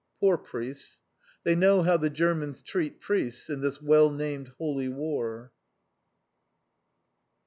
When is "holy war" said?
4.57-5.51